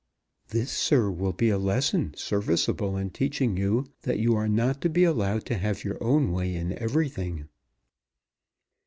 [0.47, 4.89] "This, sir, will be a lesson serviceable in teaching you that you are not to
[4.89, 7.47] be allowed to have your own way in everything."